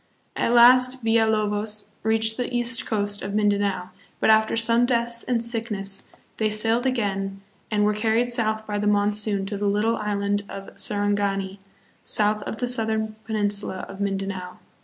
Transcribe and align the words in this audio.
At 0.35 0.51
last 0.53 1.03
Villalobos 1.03 1.89
reached 2.01 2.35
the 2.35 2.51
east 2.51 2.87
coast 2.87 3.21
of 3.21 3.35
Mindanao, 3.35 3.91
but 4.19 4.31
after 4.31 4.55
some 4.55 4.87
deaths 4.87 5.21
and 5.21 5.43
sickness 5.43 6.09
they 6.37 6.49
sailed 6.49 6.87
again 6.87 7.41
and 7.69 7.83
118 7.85 7.85
THE 7.85 7.85
PHILIPPINES. 7.85 7.85
were 7.85 8.01
carried 8.01 8.31
south 8.57 8.65
by 8.65 8.79
the 8.79 8.91
monsoon 8.91 9.45
to 9.45 9.57
the 9.57 9.67
little 9.67 9.97
island 9.97 10.41
of 10.49 10.75
Sarangani, 10.75 11.59
south 12.03 12.41
of 12.47 12.57
the 12.57 12.67
southern 12.67 13.15
peninsula 13.25 13.85
of 13.87 14.01
Mindanao. 14.01 14.57